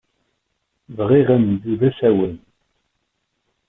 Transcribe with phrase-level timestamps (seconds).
[0.97, 2.35] Bɣiɣ ad neddu d asawen.